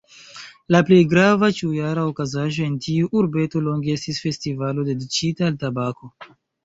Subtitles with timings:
[0.75, 6.11] La plej grava, ĉiujara okazaĵo en tiu urbeto longe estis festivalo dediĉita al tabako.